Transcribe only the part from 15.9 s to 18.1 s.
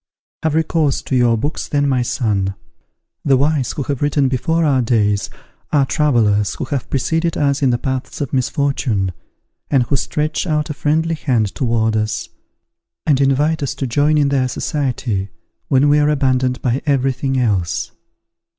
are abandoned by every thing else.